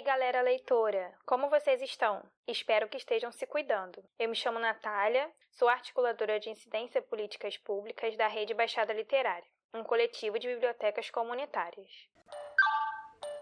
[0.00, 1.12] aí, galera leitora!
[1.26, 2.22] Como vocês estão?
[2.46, 4.02] Espero que estejam se cuidando.
[4.18, 9.84] Eu me chamo Natália, sou articuladora de incidência políticas públicas da Rede Baixada Literária, um
[9.84, 11.90] coletivo de bibliotecas comunitárias.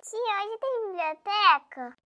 [0.02, 1.98] Tia, hoje tem biblioteca?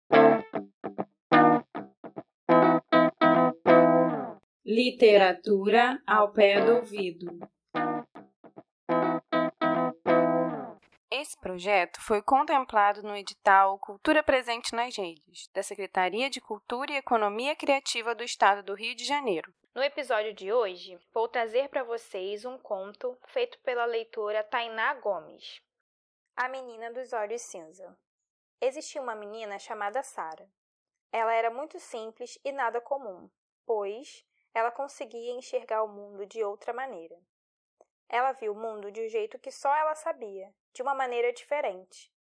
[4.64, 7.38] Literatura ao pé do ouvido.
[11.20, 16.96] Esse projeto foi contemplado no edital Cultura Presente nas Redes, da Secretaria de Cultura e
[16.96, 19.52] Economia Criativa do Estado do Rio de Janeiro.
[19.74, 25.60] No episódio de hoje, vou trazer para vocês um conto feito pela leitora Tainá Gomes.
[26.34, 27.94] A Menina dos Olhos Cinza.
[28.58, 30.48] Existia uma menina chamada Sara.
[31.12, 33.28] Ela era muito simples e nada comum,
[33.66, 37.20] pois ela conseguia enxergar o mundo de outra maneira.
[38.12, 42.12] Ela viu o mundo de um jeito que só ela sabia, de uma maneira diferente.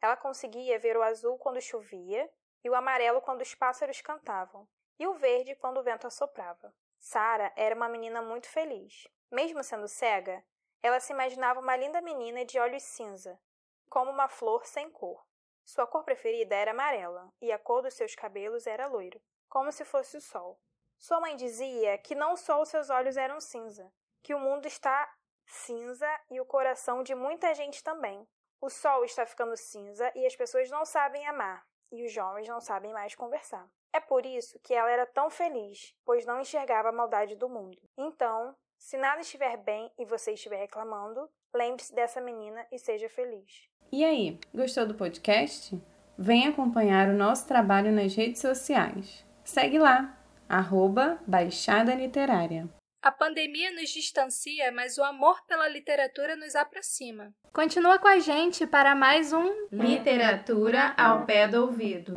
[0.00, 4.68] Ela conseguia ver o azul quando chovia, e o amarelo quando os pássaros cantavam,
[5.00, 6.72] e o verde quando o vento assoprava.
[7.00, 9.08] Sara era uma menina muito feliz.
[9.32, 10.44] Mesmo sendo cega,
[10.80, 13.36] ela se imaginava uma linda menina de olhos cinza,
[13.88, 15.26] como uma flor sem cor.
[15.64, 19.84] Sua cor preferida era amarela, e a cor dos seus cabelos era loiro, como se
[19.84, 20.60] fosse o sol.
[20.96, 23.92] Sua mãe dizia que não só os seus olhos eram cinza,
[24.30, 25.12] que o mundo está
[25.44, 28.24] cinza e o coração de muita gente também.
[28.60, 32.60] O sol está ficando cinza e as pessoas não sabem amar, e os jovens não
[32.60, 33.68] sabem mais conversar.
[33.92, 37.76] É por isso que ela era tão feliz, pois não enxergava a maldade do mundo.
[37.98, 43.68] Então, se nada estiver bem e você estiver reclamando, lembre-se dessa menina e seja feliz.
[43.90, 45.76] E aí, gostou do podcast?
[46.16, 49.26] Vem acompanhar o nosso trabalho nas redes sociais.
[49.42, 50.16] Segue lá,
[50.48, 52.68] arroba Baixada Literária.
[53.02, 57.32] A pandemia nos distancia, mas o amor pela literatura nos aproxima.
[57.50, 62.12] Continua com a gente para mais um Literatura ao pé do ouvido.